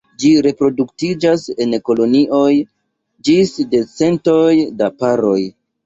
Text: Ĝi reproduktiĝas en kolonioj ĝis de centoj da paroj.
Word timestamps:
Ĝi 0.21 0.29
reproduktiĝas 0.45 1.43
en 1.67 1.77
kolonioj 1.91 2.49
ĝis 3.31 3.55
de 3.77 3.87
centoj 3.97 4.53
da 4.83 4.93
paroj. 5.03 5.41